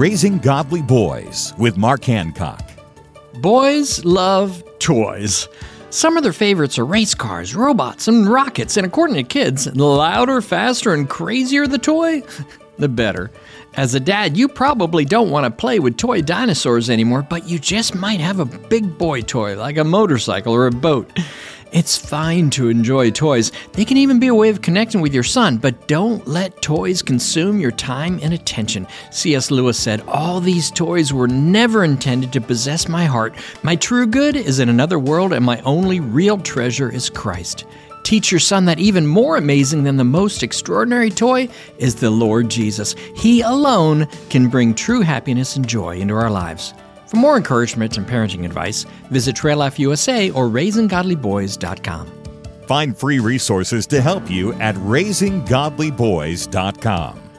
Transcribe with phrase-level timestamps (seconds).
[0.00, 2.62] Raising Godly Boys with Mark Hancock.
[3.34, 5.46] Boys love toys.
[5.90, 9.84] Some of their favorites are race cars, robots, and rockets, and according to kids, the
[9.84, 12.22] louder, faster, and crazier the toy,
[12.78, 13.30] the better.
[13.74, 17.58] As a dad, you probably don't want to play with toy dinosaurs anymore, but you
[17.58, 21.12] just might have a big boy toy like a motorcycle or a boat.
[21.72, 23.52] It's fine to enjoy toys.
[23.74, 27.00] They can even be a way of connecting with your son, but don't let toys
[27.00, 28.88] consume your time and attention.
[29.12, 29.52] C.S.
[29.52, 33.34] Lewis said, All these toys were never intended to possess my heart.
[33.62, 37.64] My true good is in another world, and my only real treasure is Christ.
[38.02, 41.48] Teach your son that even more amazing than the most extraordinary toy
[41.78, 42.96] is the Lord Jesus.
[43.14, 46.74] He alone can bring true happiness and joy into our lives.
[47.10, 52.06] For more encouragement and parenting advice, visit Trail Life USA or RaisingGodlyBoys.com.
[52.68, 57.29] Find free resources to help you at RaisingGodlyBoys.com.